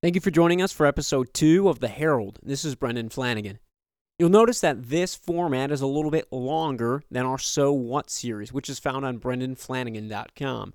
Thank 0.00 0.14
you 0.14 0.20
for 0.20 0.30
joining 0.30 0.62
us 0.62 0.70
for 0.70 0.86
episode 0.86 1.34
two 1.34 1.68
of 1.68 1.80
The 1.80 1.88
Herald. 1.88 2.38
This 2.40 2.64
is 2.64 2.76
Brendan 2.76 3.08
Flannagan. 3.08 3.58
You'll 4.16 4.28
notice 4.28 4.60
that 4.60 4.90
this 4.90 5.16
format 5.16 5.72
is 5.72 5.80
a 5.80 5.88
little 5.88 6.12
bit 6.12 6.32
longer 6.32 7.02
than 7.10 7.26
our 7.26 7.36
So 7.36 7.72
What 7.72 8.08
series, 8.08 8.52
which 8.52 8.68
is 8.68 8.78
found 8.78 9.04
on 9.04 9.18
brendanflannagan.com. 9.18 10.74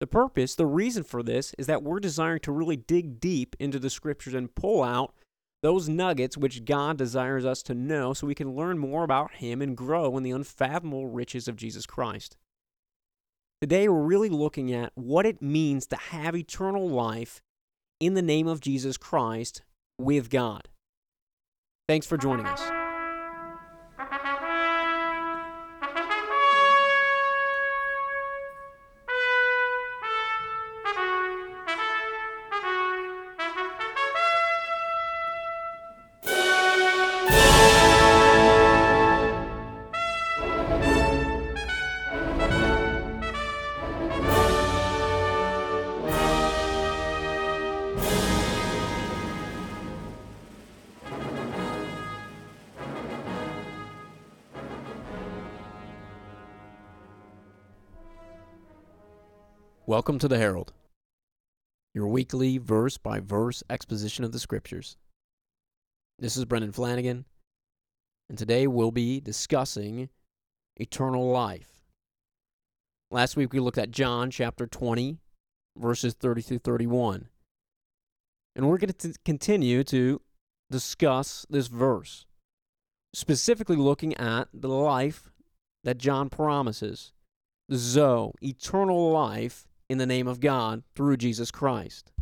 The 0.00 0.06
purpose, 0.08 0.56
the 0.56 0.66
reason 0.66 1.04
for 1.04 1.22
this, 1.22 1.54
is 1.56 1.68
that 1.68 1.84
we're 1.84 2.00
desiring 2.00 2.40
to 2.40 2.50
really 2.50 2.74
dig 2.74 3.20
deep 3.20 3.54
into 3.60 3.78
the 3.78 3.90
scriptures 3.90 4.34
and 4.34 4.52
pull 4.52 4.82
out 4.82 5.14
those 5.62 5.88
nuggets 5.88 6.36
which 6.36 6.64
God 6.64 6.98
desires 6.98 7.44
us 7.44 7.62
to 7.62 7.74
know 7.74 8.12
so 8.12 8.26
we 8.26 8.34
can 8.34 8.56
learn 8.56 8.76
more 8.80 9.04
about 9.04 9.34
Him 9.34 9.62
and 9.62 9.76
grow 9.76 10.16
in 10.16 10.24
the 10.24 10.32
unfathomable 10.32 11.06
riches 11.06 11.46
of 11.46 11.54
Jesus 11.54 11.86
Christ. 11.86 12.36
Today, 13.60 13.88
we're 13.88 14.02
really 14.02 14.30
looking 14.30 14.72
at 14.72 14.90
what 14.96 15.26
it 15.26 15.40
means 15.40 15.86
to 15.86 15.96
have 15.96 16.34
eternal 16.34 16.88
life 16.88 17.40
in 18.00 18.14
the 18.14 18.22
name 18.22 18.46
of 18.46 18.60
Jesus 18.60 18.96
Christ 18.96 19.62
with 19.98 20.30
God. 20.30 20.68
Thanks 21.88 22.06
for 22.06 22.16
joining 22.16 22.46
us. 22.46 22.77
Welcome 59.88 60.18
to 60.18 60.28
the 60.28 60.36
Herald, 60.36 60.74
your 61.94 62.08
weekly 62.08 62.58
verse 62.58 62.98
by 62.98 63.20
verse 63.20 63.62
exposition 63.70 64.22
of 64.22 64.32
the 64.32 64.38
scriptures. 64.38 64.98
This 66.18 66.36
is 66.36 66.44
Brendan 66.44 66.72
Flannagan, 66.72 67.24
and 68.28 68.36
today 68.36 68.66
we'll 68.66 68.90
be 68.90 69.18
discussing 69.18 70.10
eternal 70.76 71.30
life. 71.30 71.86
Last 73.10 73.34
week 73.34 73.54
we 73.54 73.60
looked 73.60 73.78
at 73.78 73.90
John 73.90 74.30
chapter 74.30 74.66
20, 74.66 75.20
verses 75.78 76.12
30 76.12 76.42
through 76.42 76.58
31. 76.58 77.28
And 78.56 78.68
we're 78.68 78.76
going 78.76 78.92
to 78.92 79.14
continue 79.24 79.84
to 79.84 80.20
discuss 80.70 81.46
this 81.48 81.68
verse, 81.68 82.26
specifically 83.14 83.76
looking 83.76 84.12
at 84.18 84.48
the 84.52 84.68
life 84.68 85.30
that 85.82 85.96
John 85.96 86.28
promises 86.28 87.14
Zoe, 87.72 88.32
eternal 88.42 89.10
life 89.10 89.64
in 89.88 89.98
the 89.98 90.06
name 90.06 90.28
of 90.28 90.40
God 90.40 90.82
through 90.94 91.16
Jesus 91.16 91.50
Christ. 91.50 92.12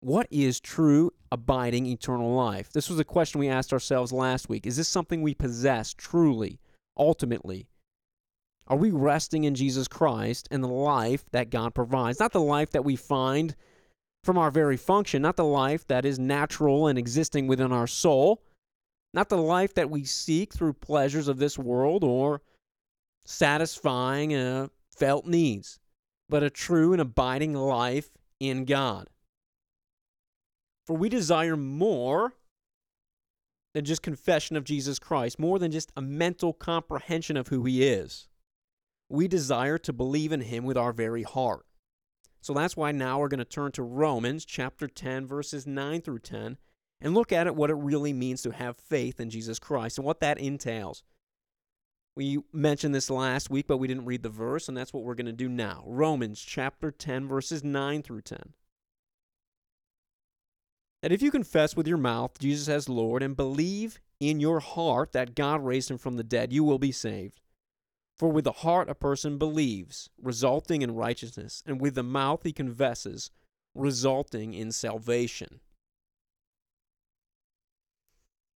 What 0.00 0.26
is 0.30 0.60
true, 0.60 1.12
abiding, 1.30 1.86
eternal 1.86 2.34
life? 2.34 2.72
This 2.72 2.90
was 2.90 2.98
a 2.98 3.04
question 3.04 3.38
we 3.38 3.48
asked 3.48 3.72
ourselves 3.72 4.12
last 4.12 4.48
week. 4.48 4.66
Is 4.66 4.76
this 4.76 4.88
something 4.88 5.22
we 5.22 5.34
possess 5.34 5.94
truly, 5.94 6.58
ultimately? 6.96 7.68
Are 8.66 8.76
we 8.76 8.90
resting 8.90 9.44
in 9.44 9.54
Jesus 9.54 9.88
Christ 9.88 10.48
and 10.50 10.62
the 10.62 10.68
life 10.68 11.24
that 11.30 11.50
God 11.50 11.74
provides? 11.74 12.18
Not 12.18 12.32
the 12.32 12.40
life 12.40 12.70
that 12.72 12.84
we 12.84 12.96
find 12.96 13.54
from 14.24 14.38
our 14.38 14.50
very 14.50 14.76
function, 14.76 15.22
not 15.22 15.36
the 15.36 15.44
life 15.44 15.86
that 15.86 16.04
is 16.04 16.18
natural 16.18 16.86
and 16.86 16.98
existing 16.98 17.46
within 17.46 17.72
our 17.72 17.86
soul, 17.86 18.42
not 19.14 19.28
the 19.28 19.36
life 19.36 19.74
that 19.74 19.90
we 19.90 20.04
seek 20.04 20.52
through 20.52 20.74
pleasures 20.74 21.28
of 21.28 21.38
this 21.38 21.58
world 21.58 22.02
or 22.02 22.42
satisfying 23.24 24.34
uh, 24.34 24.68
felt 24.96 25.26
needs 25.26 25.78
but 26.32 26.42
a 26.42 26.48
true 26.48 26.92
and 26.92 27.02
abiding 27.02 27.52
life 27.52 28.08
in 28.40 28.64
God. 28.64 29.10
For 30.86 30.96
we 30.96 31.10
desire 31.10 31.58
more 31.58 32.32
than 33.74 33.84
just 33.84 34.00
confession 34.00 34.56
of 34.56 34.64
Jesus 34.64 34.98
Christ, 34.98 35.38
more 35.38 35.58
than 35.58 35.70
just 35.70 35.92
a 35.94 36.00
mental 36.00 36.54
comprehension 36.54 37.36
of 37.36 37.48
who 37.48 37.64
He 37.64 37.86
is. 37.86 38.28
We 39.10 39.28
desire 39.28 39.76
to 39.76 39.92
believe 39.92 40.32
in 40.32 40.40
Him 40.40 40.64
with 40.64 40.78
our 40.78 40.94
very 40.94 41.22
heart. 41.22 41.66
So 42.40 42.54
that's 42.54 42.78
why 42.78 42.92
now 42.92 43.20
we're 43.20 43.28
going 43.28 43.36
to 43.36 43.44
turn 43.44 43.72
to 43.72 43.82
Romans 43.82 44.46
chapter 44.46 44.88
10, 44.88 45.26
verses 45.26 45.66
9 45.66 46.00
through 46.00 46.20
10, 46.20 46.56
and 47.02 47.14
look 47.14 47.30
at 47.30 47.46
it 47.46 47.54
what 47.54 47.68
it 47.68 47.74
really 47.74 48.14
means 48.14 48.40
to 48.40 48.52
have 48.52 48.78
faith 48.78 49.20
in 49.20 49.28
Jesus 49.28 49.58
Christ 49.58 49.98
and 49.98 50.06
what 50.06 50.20
that 50.20 50.38
entails. 50.38 51.02
We 52.14 52.40
mentioned 52.52 52.94
this 52.94 53.08
last 53.08 53.48
week, 53.48 53.66
but 53.66 53.78
we 53.78 53.88
didn't 53.88 54.04
read 54.04 54.22
the 54.22 54.28
verse, 54.28 54.68
and 54.68 54.76
that's 54.76 54.92
what 54.92 55.02
we're 55.02 55.14
going 55.14 55.26
to 55.26 55.32
do 55.32 55.48
now. 55.48 55.82
Romans 55.86 56.40
chapter 56.40 56.90
10, 56.90 57.26
verses 57.26 57.64
9 57.64 58.02
through 58.02 58.20
10. 58.20 58.52
That 61.00 61.12
if 61.12 61.22
you 61.22 61.30
confess 61.30 61.74
with 61.74 61.88
your 61.88 61.98
mouth 61.98 62.38
Jesus 62.38 62.68
as 62.68 62.88
Lord 62.88 63.22
and 63.22 63.34
believe 63.34 63.98
in 64.20 64.40
your 64.40 64.60
heart 64.60 65.12
that 65.12 65.34
God 65.34 65.64
raised 65.64 65.90
him 65.90 65.98
from 65.98 66.16
the 66.16 66.22
dead, 66.22 66.52
you 66.52 66.62
will 66.62 66.78
be 66.78 66.92
saved. 66.92 67.40
For 68.14 68.28
with 68.28 68.44
the 68.44 68.52
heart 68.52 68.90
a 68.90 68.94
person 68.94 69.38
believes, 69.38 70.10
resulting 70.20 70.82
in 70.82 70.94
righteousness, 70.94 71.62
and 71.66 71.80
with 71.80 71.94
the 71.94 72.02
mouth 72.02 72.42
he 72.44 72.52
confesses, 72.52 73.30
resulting 73.74 74.54
in 74.54 74.70
salvation. 74.70 75.60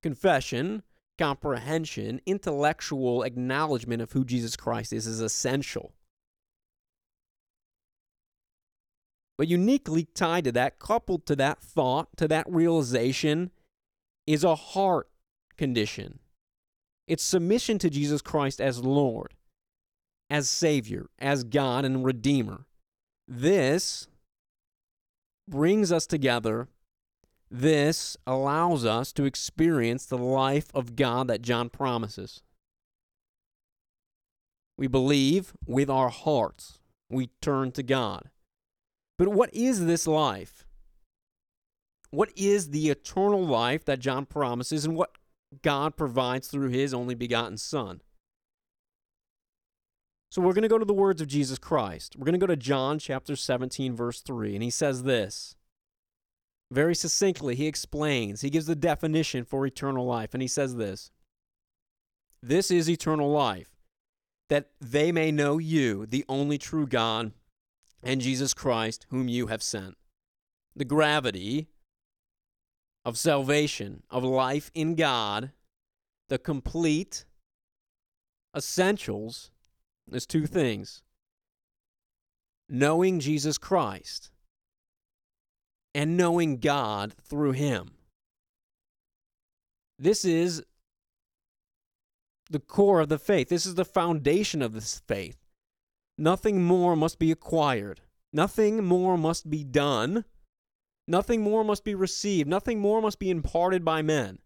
Confession 0.02 0.82
comprehension, 1.18 2.20
intellectual 2.26 3.22
acknowledgement 3.22 4.02
of 4.02 4.12
who 4.12 4.24
Jesus 4.24 4.56
Christ 4.56 4.92
is 4.92 5.06
is 5.06 5.20
essential. 5.20 5.92
But 9.38 9.48
uniquely 9.48 10.04
tied 10.14 10.44
to 10.44 10.52
that, 10.52 10.78
coupled 10.78 11.26
to 11.26 11.36
that 11.36 11.60
thought, 11.60 12.08
to 12.16 12.26
that 12.28 12.46
realization, 12.48 13.50
is 14.26 14.44
a 14.44 14.54
heart 14.54 15.08
condition. 15.56 16.20
It's 17.06 17.22
submission 17.22 17.78
to 17.78 17.90
Jesus 17.90 18.22
Christ 18.22 18.60
as 18.60 18.82
Lord, 18.82 19.34
as 20.30 20.50
Savior, 20.50 21.06
as 21.18 21.44
God 21.44 21.84
and 21.84 22.04
Redeemer. 22.04 22.66
This 23.28 24.08
brings 25.48 25.92
us 25.92 26.06
together 26.06 26.68
this 27.50 28.16
allows 28.26 28.84
us 28.84 29.12
to 29.12 29.24
experience 29.24 30.06
the 30.06 30.18
life 30.18 30.68
of 30.74 30.96
God 30.96 31.28
that 31.28 31.42
John 31.42 31.68
promises. 31.68 32.42
We 34.76 34.88
believe 34.88 35.52
with 35.66 35.88
our 35.88 36.10
hearts, 36.10 36.80
we 37.08 37.30
turn 37.40 37.72
to 37.72 37.82
God. 37.82 38.30
But 39.18 39.28
what 39.28 39.54
is 39.54 39.86
this 39.86 40.06
life? 40.06 40.66
What 42.10 42.30
is 42.36 42.70
the 42.70 42.90
eternal 42.90 43.44
life 43.44 43.84
that 43.84 44.00
John 44.00 44.26
promises 44.26 44.84
and 44.84 44.94
what 44.96 45.12
God 45.62 45.96
provides 45.96 46.48
through 46.48 46.68
his 46.68 46.92
only 46.92 47.14
begotten 47.14 47.56
Son? 47.56 48.02
So 50.30 50.42
we're 50.42 50.52
going 50.52 50.62
to 50.62 50.68
go 50.68 50.78
to 50.78 50.84
the 50.84 50.92
words 50.92 51.20
of 51.20 51.28
Jesus 51.28 51.58
Christ. 51.58 52.16
We're 52.16 52.26
going 52.26 52.38
to 52.38 52.38
go 52.38 52.46
to 52.46 52.56
John 52.56 52.98
chapter 52.98 53.36
17, 53.36 53.94
verse 53.94 54.20
3, 54.20 54.54
and 54.54 54.62
he 54.62 54.70
says 54.70 55.04
this 55.04 55.56
very 56.70 56.94
succinctly, 56.94 57.54
he 57.54 57.66
explains, 57.66 58.40
he 58.40 58.50
gives 58.50 58.66
the 58.66 58.74
definition 58.74 59.44
for 59.44 59.66
eternal 59.66 60.04
life, 60.04 60.34
and 60.34 60.42
he 60.42 60.48
says 60.48 60.76
this 60.76 61.10
This 62.42 62.70
is 62.70 62.90
eternal 62.90 63.30
life, 63.30 63.76
that 64.48 64.70
they 64.80 65.12
may 65.12 65.30
know 65.30 65.58
you, 65.58 66.06
the 66.06 66.24
only 66.28 66.58
true 66.58 66.86
God, 66.86 67.32
and 68.02 68.20
Jesus 68.20 68.54
Christ, 68.54 69.06
whom 69.10 69.28
you 69.28 69.46
have 69.46 69.62
sent. 69.62 69.96
The 70.74 70.84
gravity 70.84 71.68
of 73.04 73.16
salvation, 73.16 74.02
of 74.10 74.24
life 74.24 74.70
in 74.74 74.96
God, 74.96 75.52
the 76.28 76.38
complete 76.38 77.24
essentials 78.54 79.50
is 80.10 80.26
two 80.26 80.46
things 80.46 81.02
knowing 82.68 83.20
Jesus 83.20 83.58
Christ 83.58 84.30
and 85.96 86.14
knowing 86.14 86.58
God 86.58 87.14
through 87.24 87.52
Him. 87.52 87.92
This 89.98 90.26
is 90.26 90.62
the 92.50 92.60
core 92.60 93.00
of 93.00 93.08
the 93.08 93.18
faith. 93.18 93.48
This 93.48 93.64
is 93.64 93.76
the 93.76 93.84
foundation 93.86 94.60
of 94.60 94.74
this 94.74 95.00
faith. 95.08 95.38
Nothing 96.18 96.62
more 96.62 96.96
must 96.96 97.18
be 97.18 97.32
acquired. 97.32 98.02
Nothing 98.30 98.84
more 98.84 99.16
must 99.16 99.48
be 99.48 99.64
done. 99.64 100.26
Nothing 101.08 101.40
more 101.40 101.64
must 101.64 101.82
be 101.82 101.94
received. 101.94 102.46
Nothing 102.46 102.78
more 102.78 103.00
must 103.00 103.18
be 103.18 103.30
imparted 103.30 103.82
by 103.82 104.02
men. 104.02 104.38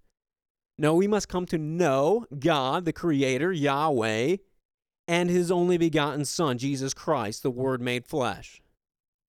No, 0.78 0.94
we 0.94 1.08
must 1.08 1.28
come 1.28 1.46
to 1.46 1.58
know 1.58 2.26
God, 2.38 2.84
the 2.84 2.92
Creator, 2.92 3.52
Yahweh, 3.52 4.36
and 5.08 5.28
His 5.28 5.50
only 5.50 5.78
begotten 5.78 6.24
Son, 6.24 6.58
Jesus 6.58 6.94
Christ, 6.94 7.42
the 7.42 7.50
Word 7.50 7.80
made 7.80 8.06
flesh. 8.06 8.62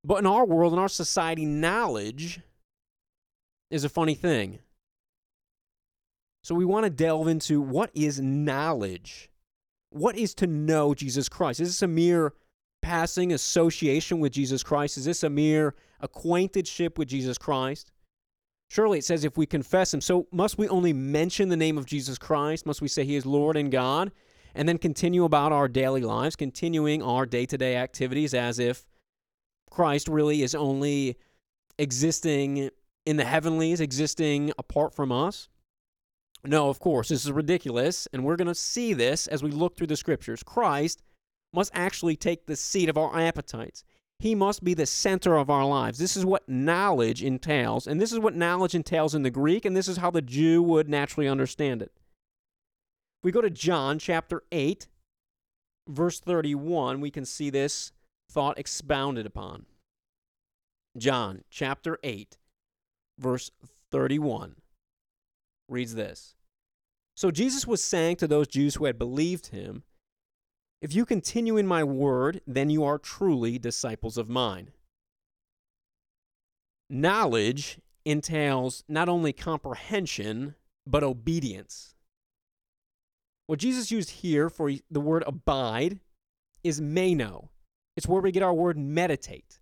But 0.04 0.20
in 0.20 0.26
our 0.26 0.46
world, 0.46 0.74
in 0.74 0.80
our 0.80 0.90
society, 0.90 1.46
knowledge 1.46 2.40
is 3.70 3.84
a 3.84 3.90
funny 3.90 4.16
thing. 4.16 4.60
So 6.44 6.56
we 6.56 6.66
want 6.66 6.86
to 6.86 6.90
delve 6.90 7.28
into 7.28 7.62
what 7.62 7.92
is 7.94 8.20
knowledge? 8.20 9.30
What 9.92 10.18
is 10.18 10.34
to 10.36 10.48
know 10.48 10.94
Jesus 10.94 11.30
Christ? 11.30 11.60
Is 11.60 11.70
this 11.70 11.82
a 11.82 11.88
mere 11.88 12.34
passing 12.82 13.32
association 13.32 14.20
with 14.20 14.32
Jesus 14.32 14.64
Christ? 14.64 14.98
Is 14.98 15.06
this 15.06 15.24
a 15.24 15.30
mere 15.30 15.76
acquaintanceship 16.00 16.98
with 16.98 17.10
Jesus 17.10 17.38
Christ? 17.38 17.92
Surely 18.70 19.00
it 19.00 19.06
says 19.06 19.24
if 19.24 19.38
we 19.38 19.46
confess 19.46 19.94
him. 19.94 20.02
So 20.02 20.28
must 20.32 20.58
we 20.58 20.68
only 20.70 20.94
mention 20.94 21.50
the 21.50 21.58
name 21.58 21.78
of 21.78 21.86
Jesus 21.86 22.18
Christ? 22.18 22.66
Must 22.66 22.82
we 22.82 22.88
say 22.88 23.04
he 23.04 23.16
is 23.16 23.26
Lord 23.26 23.56
and 23.56 23.72
God? 23.72 24.12
And 24.56 24.68
then 24.68 24.78
continue 24.78 25.26
about 25.26 25.52
our 25.52 25.68
daily 25.68 26.02
lives, 26.02 26.36
continuing 26.36 27.04
our 27.04 27.26
day 27.26 27.46
to 27.46 27.58
day 27.58 27.76
activities 27.76 28.34
as 28.34 28.60
if 28.60 28.86
Christ 29.72 30.08
really 30.08 30.44
is 30.44 30.54
only 30.54 31.18
existing 31.80 32.70
in 33.06 33.18
the 33.18 33.26
heavenlies, 33.26 33.82
existing 33.82 34.52
apart 34.60 34.94
from 34.94 35.12
us? 35.12 35.50
No, 36.44 36.70
of 36.70 36.80
course, 36.80 37.10
this 37.10 37.26
is 37.26 37.32
ridiculous, 37.32 38.08
and 38.14 38.24
we're 38.24 38.36
going 38.36 38.48
to 38.48 38.56
see 38.56 38.94
this 38.94 39.28
as 39.28 39.42
we 39.42 39.52
look 39.52 39.76
through 39.76 39.88
the 39.88 39.96
scriptures. 39.96 40.44
Christ 40.44 41.02
must 41.54 41.72
actually 41.74 42.16
take 42.16 42.46
the 42.46 42.56
seat 42.56 42.90
of 42.90 42.98
our 42.98 43.18
appetites. 43.18 43.84
He 44.20 44.36
must 44.36 44.64
be 44.64 44.74
the 44.74 44.86
center 44.86 45.36
of 45.36 45.50
our 45.50 45.66
lives. 45.66 45.98
This 45.98 46.16
is 46.16 46.26
what 46.26 46.48
knowledge 46.48 47.24
entails, 47.24 47.88
and 47.88 48.00
this 48.00 48.12
is 48.12 48.20
what 48.20 48.36
knowledge 48.36 48.76
entails 48.76 49.16
in 49.16 49.24
the 49.24 49.32
Greek, 49.32 49.66
and 49.66 49.76
this 49.76 49.88
is 49.88 49.98
how 49.98 50.12
the 50.12 50.22
Jew 50.22 50.62
would 50.62 50.90
naturally 50.90 51.28
understand 51.28 51.82
it. 51.82 51.92
We 53.24 53.32
go 53.32 53.42
to 53.42 53.50
John 53.50 54.00
chapter 54.00 54.44
8, 54.52 54.88
verse 55.88 56.20
31, 56.20 57.02
we 57.02 57.12
can 57.12 57.26
see 57.26 57.50
this 57.50 57.92
thought 58.32 58.58
expounded 58.58 59.26
upon. 59.26 59.66
John 60.98 61.44
chapter 61.50 61.98
8, 62.04 62.38
verse 63.20 63.52
31 63.92 64.56
reads 65.70 65.96
this 65.96 66.36
So 67.16 67.32
Jesus 67.32 67.68
was 67.68 67.84
saying 67.84 68.18
to 68.18 68.28
those 68.28 68.48
Jews 68.48 68.76
who 68.76 68.86
had 68.86 68.98
believed 68.98 69.48
him, 69.48 69.84
If 70.82 70.94
you 70.94 71.06
continue 71.06 71.58
in 71.58 71.68
my 71.68 71.84
word, 71.84 72.42
then 72.48 72.70
you 72.70 72.84
are 72.84 72.98
truly 72.98 73.58
disciples 73.58 74.18
of 74.18 74.30
mine. 74.30 74.72
Knowledge 76.90 77.80
entails 78.04 78.84
not 78.90 79.08
only 79.08 79.32
comprehension, 79.32 80.56
but 80.86 81.04
obedience. 81.04 81.96
What 83.48 83.60
Jesus 83.60 83.92
used 83.92 84.10
here 84.10 84.50
for 84.50 84.72
the 84.90 85.00
word 85.00 85.24
abide 85.26 86.00
is 86.64 86.82
meno. 86.82 87.51
It's 87.96 88.08
where 88.08 88.22
we 88.22 88.32
get 88.32 88.44
our 88.44 88.54
word 88.54 88.78
meditate. 88.78 89.60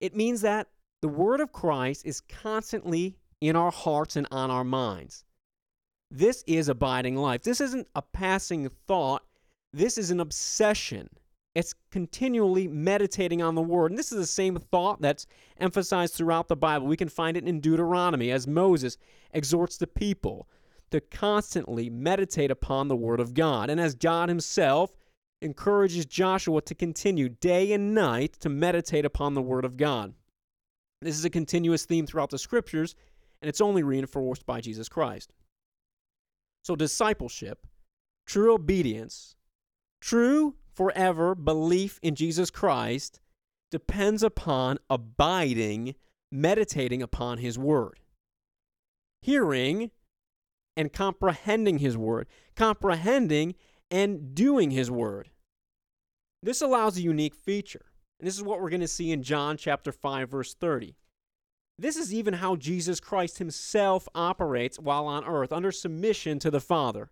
It 0.00 0.14
means 0.14 0.42
that 0.42 0.68
the 1.00 1.08
word 1.08 1.40
of 1.40 1.52
Christ 1.52 2.04
is 2.04 2.20
constantly 2.20 3.16
in 3.40 3.56
our 3.56 3.70
hearts 3.70 4.16
and 4.16 4.26
on 4.30 4.50
our 4.50 4.64
minds. 4.64 5.24
This 6.10 6.44
is 6.46 6.68
abiding 6.68 7.16
life. 7.16 7.42
This 7.42 7.60
isn't 7.60 7.88
a 7.94 8.02
passing 8.02 8.70
thought. 8.86 9.22
This 9.72 9.98
is 9.98 10.10
an 10.10 10.20
obsession. 10.20 11.08
It's 11.54 11.74
continually 11.90 12.68
meditating 12.68 13.42
on 13.42 13.54
the 13.54 13.62
word. 13.62 13.92
And 13.92 13.98
this 13.98 14.12
is 14.12 14.18
the 14.18 14.26
same 14.26 14.56
thought 14.56 15.00
that's 15.00 15.26
emphasized 15.58 16.14
throughout 16.14 16.48
the 16.48 16.56
Bible. 16.56 16.86
We 16.86 16.96
can 16.96 17.08
find 17.08 17.36
it 17.36 17.46
in 17.46 17.60
Deuteronomy 17.60 18.30
as 18.30 18.46
Moses 18.46 18.98
exhorts 19.32 19.76
the 19.76 19.86
people 19.86 20.48
to 20.90 21.00
constantly 21.00 21.90
meditate 21.90 22.50
upon 22.50 22.88
the 22.88 22.96
word 22.96 23.20
of 23.20 23.34
God. 23.34 23.70
And 23.70 23.80
as 23.80 23.94
God 23.94 24.28
himself 24.28 24.96
encourages 25.42 26.06
Joshua 26.06 26.62
to 26.62 26.74
continue 26.74 27.28
day 27.28 27.72
and 27.72 27.94
night 27.94 28.34
to 28.40 28.48
meditate 28.48 29.04
upon 29.04 29.34
the 29.34 29.42
word 29.42 29.64
of 29.64 29.76
God. 29.76 30.14
This 31.02 31.18
is 31.18 31.24
a 31.24 31.30
continuous 31.30 31.84
theme 31.84 32.06
throughout 32.06 32.30
the 32.30 32.38
scriptures, 32.38 32.94
and 33.42 33.48
it's 33.48 33.60
only 33.60 33.82
reinforced 33.82 34.46
by 34.46 34.60
Jesus 34.60 34.88
Christ. 34.88 35.32
So, 36.62 36.74
discipleship, 36.74 37.66
true 38.26 38.54
obedience, 38.54 39.36
true 40.00 40.54
forever 40.72 41.34
belief 41.34 42.00
in 42.02 42.14
Jesus 42.14 42.50
Christ 42.50 43.20
depends 43.70 44.22
upon 44.22 44.78
abiding, 44.88 45.94
meditating 46.32 47.02
upon 47.02 47.38
His 47.38 47.58
Word, 47.58 48.00
hearing 49.20 49.90
and 50.76 50.92
comprehending 50.92 51.78
His 51.78 51.98
Word, 51.98 52.28
comprehending 52.56 53.54
and 53.94 54.34
doing 54.34 54.72
His 54.72 54.90
Word. 54.90 55.30
This 56.42 56.60
allows 56.60 56.96
a 56.96 57.02
unique 57.02 57.36
feature. 57.36 57.86
And 58.18 58.26
this 58.26 58.36
is 58.36 58.42
what 58.42 58.60
we're 58.60 58.70
going 58.70 58.80
to 58.80 58.88
see 58.88 59.12
in 59.12 59.22
John 59.22 59.56
chapter 59.56 59.92
5 59.92 60.28
verse 60.28 60.52
30. 60.52 60.96
This 61.78 61.96
is 61.96 62.12
even 62.12 62.34
how 62.34 62.56
Jesus 62.56 62.98
Christ 62.98 63.38
himself 63.38 64.08
operates 64.14 64.78
while 64.78 65.06
on 65.06 65.24
earth, 65.24 65.52
under 65.52 65.70
submission 65.70 66.40
to 66.40 66.50
the 66.50 66.60
Father. 66.60 67.10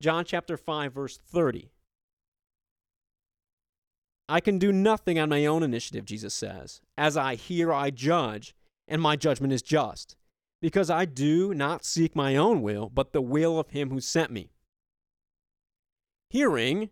John 0.00 0.24
chapter 0.24 0.56
5, 0.56 0.92
verse 0.92 1.16
30. 1.16 1.70
I 4.28 4.40
can 4.40 4.58
do 4.58 4.72
nothing 4.72 5.18
on 5.18 5.28
my 5.28 5.46
own 5.46 5.62
initiative, 5.62 6.04
Jesus 6.04 6.34
says. 6.34 6.80
As 6.96 7.16
I 7.16 7.34
hear, 7.36 7.72
I 7.72 7.90
judge, 7.90 8.54
and 8.88 9.00
my 9.00 9.16
judgment 9.16 9.52
is 9.52 9.62
just, 9.62 10.16
because 10.60 10.90
I 10.90 11.04
do 11.04 11.54
not 11.54 11.84
seek 11.84 12.16
my 12.16 12.34
own 12.34 12.62
will, 12.62 12.88
but 12.88 13.12
the 13.12 13.22
will 13.22 13.58
of 13.58 13.70
him 13.70 13.90
who 13.90 14.00
sent 14.00 14.32
me. 14.32 14.53
Hearing, 16.34 16.90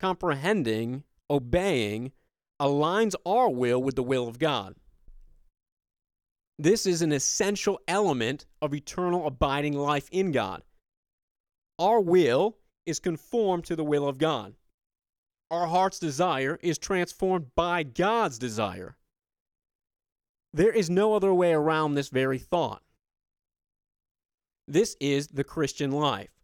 comprehending, 0.00 1.04
obeying 1.30 2.12
aligns 2.60 3.14
our 3.24 3.48
will 3.48 3.82
with 3.82 3.96
the 3.96 4.02
will 4.02 4.28
of 4.28 4.38
God. 4.38 4.74
This 6.58 6.84
is 6.84 7.00
an 7.00 7.10
essential 7.10 7.80
element 7.88 8.44
of 8.60 8.74
eternal 8.74 9.26
abiding 9.26 9.78
life 9.78 10.10
in 10.12 10.30
God. 10.30 10.62
Our 11.78 12.00
will 12.00 12.58
is 12.84 13.00
conformed 13.00 13.64
to 13.64 13.76
the 13.76 13.82
will 13.82 14.06
of 14.06 14.18
God. 14.18 14.52
Our 15.50 15.66
heart's 15.66 15.98
desire 15.98 16.58
is 16.62 16.76
transformed 16.76 17.54
by 17.54 17.82
God's 17.82 18.38
desire. 18.38 18.98
There 20.52 20.70
is 20.70 20.90
no 20.90 21.14
other 21.14 21.32
way 21.32 21.54
around 21.54 21.94
this 21.94 22.10
very 22.10 22.38
thought. 22.38 22.82
This 24.68 24.98
is 25.00 25.28
the 25.28 25.44
Christian 25.44 25.92
life, 25.92 26.39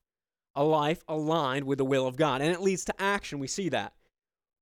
a 0.57 0.65
life 0.65 1.05
aligned 1.07 1.65
with 1.65 1.79
the 1.79 1.85
will 1.85 2.07
of 2.07 2.17
God, 2.17 2.41
and 2.41 2.51
it 2.51 2.63
leads 2.63 2.85
to 2.87 2.95
action. 3.01 3.39
We 3.39 3.47
see 3.47 3.69
that. 3.69 3.93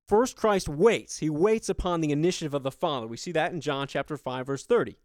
First, 0.06 0.36
Christ 0.36 0.68
waits. 0.68 1.18
He 1.18 1.30
waits 1.30 1.68
upon 1.68 2.00
the 2.00 2.10
initiative 2.10 2.52
of 2.52 2.62
the 2.62 2.70
Father. 2.70 3.06
We 3.06 3.16
see 3.16 3.32
that 3.32 3.52
in 3.52 3.60
John 3.60 3.86
chapter 3.86 4.16
5, 4.16 4.46
verse 4.46 4.66
30. 4.66 4.98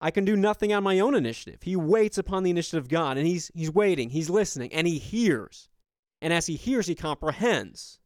I 0.00 0.10
can 0.10 0.24
do 0.24 0.36
nothing 0.36 0.72
on 0.72 0.84
my 0.84 1.00
own 1.00 1.14
initiative. 1.14 1.62
He 1.62 1.76
waits 1.76 2.16
upon 2.16 2.42
the 2.42 2.50
initiative 2.50 2.84
of 2.84 2.88
God, 2.88 3.18
and 3.18 3.26
he's, 3.26 3.50
he's 3.54 3.72
waiting, 3.72 4.10
he's 4.10 4.30
listening, 4.30 4.72
and 4.72 4.86
he 4.86 4.98
hears. 4.98 5.68
And 6.22 6.32
as 6.32 6.46
he 6.46 6.56
hears, 6.56 6.86
he 6.86 6.94
comprehends. 6.94 7.98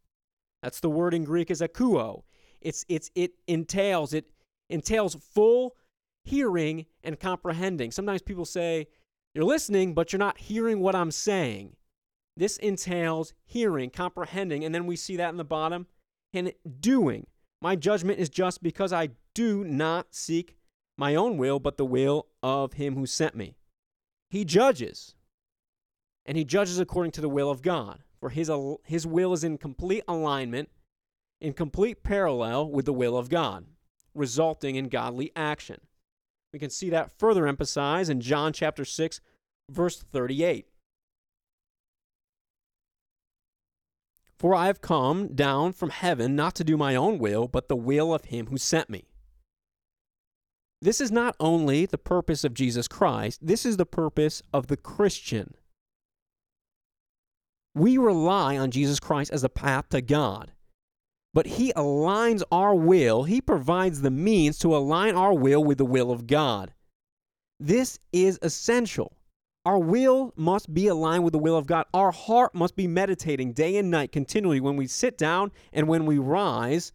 That's 0.62 0.80
the 0.80 0.90
word 0.90 1.12
in 1.12 1.24
Greek 1.24 1.50
is 1.50 1.60
akuo. 1.60 2.22
It's, 2.60 2.84
it's, 2.88 3.10
it 3.14 3.32
entails, 3.46 4.14
it 4.14 4.24
entails 4.70 5.14
full 5.14 5.76
hearing 6.24 6.86
and 7.02 7.20
comprehending. 7.20 7.90
Sometimes 7.90 8.22
people 8.22 8.46
say, 8.46 8.86
you're 9.34 9.44
listening, 9.44 9.94
but 9.94 10.12
you're 10.12 10.18
not 10.18 10.38
hearing 10.38 10.80
what 10.80 10.94
I'm 10.94 11.10
saying. 11.10 11.76
This 12.36 12.56
entails 12.56 13.32
hearing, 13.44 13.90
comprehending, 13.90 14.64
and 14.64 14.74
then 14.74 14.86
we 14.86 14.96
see 14.96 15.16
that 15.16 15.30
in 15.30 15.36
the 15.36 15.44
bottom, 15.44 15.86
and 16.32 16.52
doing. 16.80 17.26
My 17.60 17.76
judgment 17.76 18.18
is 18.18 18.28
just 18.28 18.62
because 18.62 18.92
I 18.92 19.10
do 19.34 19.64
not 19.64 20.14
seek 20.14 20.56
my 20.96 21.14
own 21.14 21.36
will, 21.36 21.58
but 21.58 21.76
the 21.76 21.84
will 21.84 22.26
of 22.42 22.74
him 22.74 22.94
who 22.94 23.06
sent 23.06 23.34
me. 23.34 23.56
He 24.30 24.44
judges, 24.44 25.14
and 26.26 26.36
he 26.36 26.44
judges 26.44 26.78
according 26.78 27.12
to 27.12 27.20
the 27.20 27.28
will 27.28 27.50
of 27.50 27.62
God, 27.62 28.02
for 28.18 28.30
his, 28.30 28.50
his 28.84 29.06
will 29.06 29.32
is 29.32 29.44
in 29.44 29.58
complete 29.58 30.04
alignment, 30.08 30.70
in 31.40 31.52
complete 31.52 32.02
parallel 32.02 32.68
with 32.70 32.84
the 32.84 32.92
will 32.92 33.16
of 33.16 33.28
God, 33.28 33.66
resulting 34.14 34.76
in 34.76 34.88
godly 34.88 35.32
action. 35.36 35.80
We 36.54 36.60
can 36.60 36.70
see 36.70 36.88
that 36.90 37.10
further 37.18 37.48
emphasized 37.48 38.08
in 38.08 38.20
John 38.20 38.52
chapter 38.52 38.84
6, 38.84 39.20
verse 39.68 40.00
38. 40.00 40.68
For 44.38 44.54
I 44.54 44.66
have 44.66 44.80
come 44.80 45.34
down 45.34 45.72
from 45.72 45.90
heaven 45.90 46.36
not 46.36 46.54
to 46.54 46.62
do 46.62 46.76
my 46.76 46.94
own 46.94 47.18
will, 47.18 47.48
but 47.48 47.66
the 47.66 47.74
will 47.74 48.14
of 48.14 48.26
him 48.26 48.46
who 48.46 48.56
sent 48.56 48.88
me. 48.88 49.08
This 50.80 51.00
is 51.00 51.10
not 51.10 51.34
only 51.40 51.86
the 51.86 51.98
purpose 51.98 52.44
of 52.44 52.54
Jesus 52.54 52.86
Christ, 52.86 53.44
this 53.44 53.66
is 53.66 53.76
the 53.76 53.84
purpose 53.84 54.40
of 54.52 54.68
the 54.68 54.76
Christian. 54.76 55.56
We 57.74 57.98
rely 57.98 58.56
on 58.56 58.70
Jesus 58.70 59.00
Christ 59.00 59.32
as 59.32 59.42
a 59.42 59.48
path 59.48 59.88
to 59.88 60.00
God, 60.00 60.52
but 61.34 61.46
He 61.46 61.72
aligns 61.74 62.42
our 62.50 62.74
will, 62.74 63.24
He 63.24 63.42
provides 63.42 64.00
the 64.00 64.10
means 64.10 64.58
to 64.60 64.74
align 64.74 65.14
our 65.14 65.34
will 65.34 65.62
with 65.62 65.76
the 65.76 65.84
will 65.84 66.10
of 66.10 66.26
God. 66.26 66.72
This 67.60 67.98
is 68.12 68.38
essential. 68.40 69.12
Our 69.66 69.78
will 69.78 70.32
must 70.36 70.72
be 70.72 70.86
aligned 70.88 71.24
with 71.24 71.32
the 71.32 71.38
will 71.38 71.56
of 71.56 71.66
God. 71.66 71.86
Our 71.92 72.10
heart 72.12 72.54
must 72.54 72.76
be 72.76 72.86
meditating 72.86 73.52
day 73.52 73.76
and 73.76 73.90
night 73.90 74.12
continually 74.12 74.60
when 74.60 74.76
we 74.76 74.86
sit 74.86 75.18
down 75.18 75.52
and 75.72 75.88
when 75.88 76.06
we 76.06 76.18
rise 76.18 76.92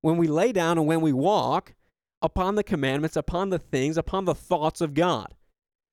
when 0.00 0.16
we 0.16 0.26
lay 0.26 0.52
down 0.52 0.78
and 0.78 0.86
when 0.86 1.00
we 1.00 1.12
walk 1.12 1.74
upon 2.22 2.54
the 2.54 2.64
commandments, 2.64 3.16
upon 3.16 3.50
the 3.50 3.58
things, 3.58 3.96
upon 3.96 4.24
the 4.24 4.34
thoughts 4.34 4.80
of 4.80 4.94
God. 4.94 5.34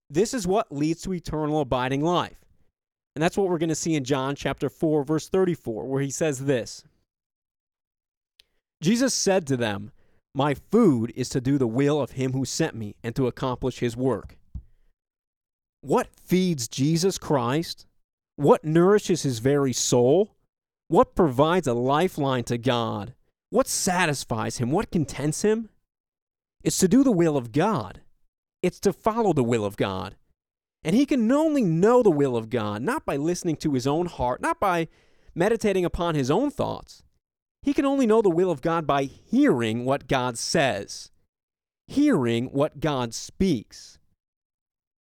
This 0.09 0.33
is 0.33 0.47
what 0.47 0.71
leads 0.71 1.01
to 1.03 1.13
eternal 1.13 1.61
abiding 1.61 2.03
life. 2.03 2.37
And 3.15 3.23
that's 3.23 3.37
what 3.37 3.47
we're 3.47 3.57
going 3.57 3.69
to 3.69 3.75
see 3.75 3.95
in 3.95 4.03
John 4.03 4.35
chapter 4.35 4.69
4, 4.69 5.03
verse 5.03 5.29
34, 5.29 5.85
where 5.85 6.01
he 6.01 6.11
says 6.11 6.39
this 6.45 6.83
Jesus 8.81 9.13
said 9.13 9.47
to 9.47 9.57
them, 9.57 9.91
My 10.33 10.53
food 10.53 11.11
is 11.15 11.29
to 11.29 11.41
do 11.41 11.57
the 11.57 11.67
will 11.67 12.01
of 12.01 12.11
him 12.11 12.33
who 12.33 12.45
sent 12.45 12.75
me 12.75 12.95
and 13.03 13.15
to 13.15 13.27
accomplish 13.27 13.79
his 13.79 13.95
work. 13.95 14.37
What 15.81 16.09
feeds 16.15 16.67
Jesus 16.67 17.17
Christ? 17.17 17.85
What 18.35 18.65
nourishes 18.65 19.23
his 19.23 19.39
very 19.39 19.73
soul? 19.73 20.35
What 20.87 21.15
provides 21.15 21.67
a 21.67 21.73
lifeline 21.73 22.43
to 22.45 22.57
God? 22.57 23.13
What 23.49 23.67
satisfies 23.67 24.57
him? 24.57 24.71
What 24.71 24.91
contents 24.91 25.43
him? 25.43 25.69
It's 26.63 26.77
to 26.79 26.87
do 26.87 27.03
the 27.03 27.11
will 27.11 27.37
of 27.37 27.51
God. 27.51 28.01
It's 28.61 28.79
to 28.81 28.91
follow 28.91 29.33
the 29.33 29.43
will 29.43 29.63
of 29.63 29.77
God. 29.77 30.15
And 30.83 30.95
he 30.95 31.05
can 31.05 31.31
only 31.31 31.63
know 31.63 32.03
the 32.03 32.11
will 32.11 32.35
of 32.35 32.49
God 32.49 32.81
not 32.81 33.05
by 33.05 33.15
listening 33.15 33.55
to 33.57 33.73
his 33.73 33.87
own 33.87 34.07
heart, 34.07 34.41
not 34.41 34.59
by 34.59 34.87
meditating 35.33 35.85
upon 35.85 36.15
his 36.15 36.29
own 36.29 36.51
thoughts. 36.51 37.03
He 37.65 37.73
can 37.73 37.83
only 37.83 38.05
know 38.05 38.21
the 38.21 38.29
will 38.29 38.51
of 38.51 38.61
God 38.61 38.85
by 38.85 39.05
hearing 39.05 39.85
what 39.85 40.07
God 40.07 40.37
says, 40.37 41.09
hearing 41.87 42.45
what 42.51 42.79
God 42.79 43.11
speaks. 43.15 43.97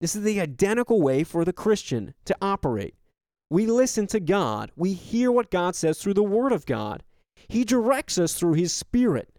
This 0.01 0.15
is 0.15 0.23
the 0.23 0.41
identical 0.41 0.99
way 0.99 1.23
for 1.23 1.45
the 1.45 1.53
Christian 1.53 2.15
to 2.25 2.35
operate. 2.41 2.95
We 3.51 3.67
listen 3.67 4.07
to 4.07 4.19
God, 4.19 4.71
we 4.75 4.93
hear 4.93 5.31
what 5.31 5.51
God 5.51 5.75
says 5.75 5.99
through 5.99 6.15
the 6.15 6.23
Word 6.23 6.51
of 6.51 6.65
God. 6.65 7.03
He 7.47 7.63
directs 7.63 8.17
us 8.17 8.33
through 8.33 8.53
His 8.53 8.73
Spirit. 8.73 9.29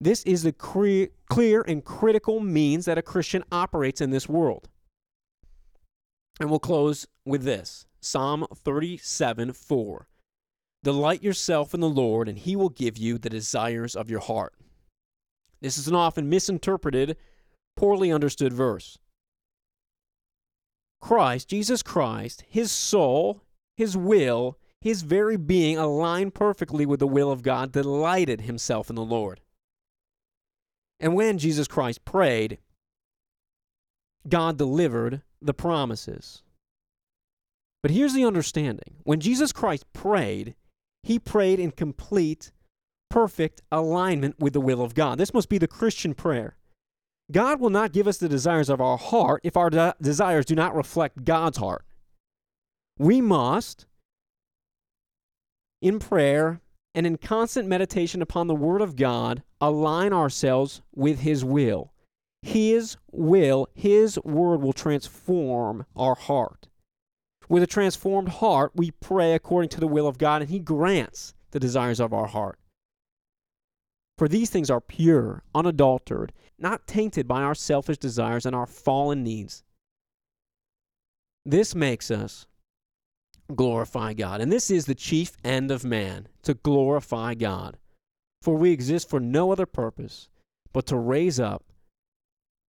This 0.00 0.24
is 0.24 0.42
the 0.42 0.52
cre- 0.52 1.12
clear 1.28 1.62
and 1.62 1.84
critical 1.84 2.40
means 2.40 2.86
that 2.86 2.98
a 2.98 3.02
Christian 3.02 3.44
operates 3.52 4.00
in 4.00 4.10
this 4.10 4.28
world. 4.28 4.68
And 6.40 6.50
we'll 6.50 6.58
close 6.58 7.06
with 7.24 7.44
this 7.44 7.86
Psalm 8.00 8.48
37 8.52 9.52
4. 9.52 10.08
Delight 10.82 11.22
yourself 11.22 11.74
in 11.74 11.80
the 11.80 11.88
Lord, 11.88 12.28
and 12.28 12.38
he 12.38 12.54
will 12.54 12.68
give 12.68 12.96
you 12.96 13.18
the 13.18 13.30
desires 13.30 13.96
of 13.96 14.10
your 14.10 14.20
heart. 14.20 14.54
This 15.60 15.76
is 15.76 15.88
an 15.88 15.94
often 15.94 16.28
misinterpreted, 16.28 17.16
poorly 17.76 18.12
understood 18.12 18.52
verse. 18.52 18.98
Christ, 21.00 21.48
Jesus 21.48 21.82
Christ, 21.82 22.44
his 22.48 22.70
soul, 22.70 23.42
his 23.76 23.96
will, 23.96 24.58
his 24.80 25.02
very 25.02 25.36
being 25.36 25.76
aligned 25.78 26.34
perfectly 26.34 26.86
with 26.86 27.00
the 27.00 27.06
will 27.06 27.30
of 27.30 27.42
God, 27.42 27.72
delighted 27.72 28.42
himself 28.42 28.88
in 28.88 28.96
the 28.96 29.04
Lord. 29.04 29.40
And 31.00 31.14
when 31.14 31.38
Jesus 31.38 31.68
Christ 31.68 32.04
prayed, 32.04 32.58
God 34.28 34.58
delivered 34.58 35.22
the 35.40 35.54
promises. 35.54 36.42
But 37.82 37.92
here's 37.92 38.14
the 38.14 38.24
understanding 38.24 38.96
when 39.04 39.20
Jesus 39.20 39.52
Christ 39.52 39.84
prayed, 39.92 40.54
he 41.02 41.18
prayed 41.18 41.58
in 41.58 41.70
complete, 41.70 42.52
perfect 43.10 43.62
alignment 43.70 44.38
with 44.38 44.52
the 44.52 44.60
will 44.60 44.82
of 44.82 44.94
God. 44.94 45.18
This 45.18 45.34
must 45.34 45.48
be 45.48 45.58
the 45.58 45.68
Christian 45.68 46.14
prayer. 46.14 46.56
God 47.30 47.60
will 47.60 47.70
not 47.70 47.92
give 47.92 48.08
us 48.08 48.18
the 48.18 48.28
desires 48.28 48.70
of 48.70 48.80
our 48.80 48.96
heart 48.96 49.42
if 49.44 49.56
our 49.56 49.70
de- 49.70 49.94
desires 50.00 50.46
do 50.46 50.54
not 50.54 50.74
reflect 50.74 51.24
God's 51.24 51.58
heart. 51.58 51.84
We 52.98 53.20
must, 53.20 53.86
in 55.82 55.98
prayer 55.98 56.60
and 56.94 57.06
in 57.06 57.18
constant 57.18 57.68
meditation 57.68 58.22
upon 58.22 58.46
the 58.46 58.54
Word 58.54 58.80
of 58.80 58.96
God, 58.96 59.42
align 59.60 60.12
ourselves 60.12 60.80
with 60.94 61.20
His 61.20 61.44
will. 61.44 61.92
His 62.42 62.96
will, 63.12 63.68
His 63.74 64.18
Word 64.24 64.62
will 64.62 64.72
transform 64.72 65.84
our 65.94 66.14
heart. 66.14 66.67
With 67.48 67.62
a 67.62 67.66
transformed 67.66 68.28
heart, 68.28 68.72
we 68.74 68.90
pray 68.90 69.34
according 69.34 69.70
to 69.70 69.80
the 69.80 69.88
will 69.88 70.06
of 70.06 70.18
God, 70.18 70.42
and 70.42 70.50
He 70.50 70.58
grants 70.58 71.34
the 71.50 71.60
desires 71.60 72.00
of 72.00 72.12
our 72.12 72.26
heart. 72.26 72.58
For 74.18 74.28
these 74.28 74.50
things 74.50 74.68
are 74.68 74.80
pure, 74.80 75.44
unadulterated, 75.54 76.34
not 76.58 76.86
tainted 76.86 77.28
by 77.28 77.42
our 77.42 77.54
selfish 77.54 77.98
desires 77.98 78.44
and 78.44 78.54
our 78.54 78.66
fallen 78.66 79.22
needs. 79.22 79.62
This 81.44 81.74
makes 81.74 82.10
us 82.10 82.46
glorify 83.54 84.12
God. 84.12 84.40
And 84.40 84.52
this 84.52 84.70
is 84.70 84.84
the 84.84 84.94
chief 84.94 85.36
end 85.44 85.70
of 85.70 85.84
man 85.84 86.28
to 86.42 86.54
glorify 86.54 87.34
God. 87.34 87.78
For 88.42 88.56
we 88.56 88.72
exist 88.72 89.08
for 89.08 89.20
no 89.20 89.52
other 89.52 89.66
purpose 89.66 90.28
but 90.72 90.86
to 90.86 90.96
raise 90.96 91.40
up 91.40 91.64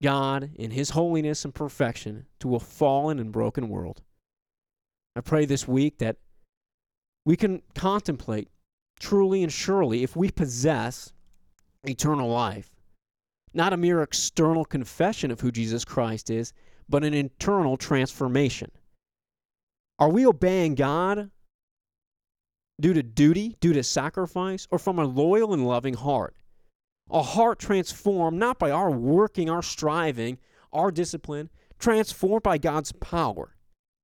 God 0.01 0.51
in 0.55 0.71
His 0.71 0.91
holiness 0.91 1.43
and 1.43 1.53
perfection 1.53 2.27
to 2.39 2.55
a 2.55 2.59
fallen 2.59 3.19
and 3.19 3.31
broken 3.31 3.69
world. 3.69 4.01
I 5.15 5.21
pray 5.21 5.45
this 5.45 5.67
week 5.67 5.97
that 5.99 6.17
we 7.25 7.35
can 7.35 7.61
contemplate 7.75 8.49
truly 8.99 9.43
and 9.43 9.51
surely 9.51 10.03
if 10.03 10.15
we 10.15 10.31
possess 10.31 11.13
eternal 11.83 12.29
life, 12.29 12.69
not 13.53 13.73
a 13.73 13.77
mere 13.77 14.01
external 14.01 14.65
confession 14.65 15.31
of 15.31 15.39
who 15.39 15.51
Jesus 15.51 15.85
Christ 15.85 16.29
is, 16.29 16.53
but 16.87 17.03
an 17.03 17.13
internal 17.13 17.77
transformation. 17.77 18.71
Are 19.97 20.09
we 20.09 20.25
obeying 20.25 20.75
God 20.75 21.29
due 22.79 22.93
to 22.93 23.03
duty, 23.03 23.57
due 23.59 23.73
to 23.73 23.83
sacrifice, 23.83 24.67
or 24.71 24.79
from 24.79 24.99
a 24.99 25.05
loyal 25.05 25.53
and 25.53 25.67
loving 25.67 25.95
heart? 25.95 26.35
A 27.11 27.21
heart 27.21 27.59
transformed 27.59 28.37
not 28.37 28.59
by 28.59 28.71
our 28.71 28.91
working, 28.91 29.49
our 29.49 29.63
striving, 29.63 30.37
our 30.71 30.91
discipline, 30.91 31.49
transformed 31.79 32.43
by 32.43 32.57
God's 32.57 32.91
power. 32.93 33.55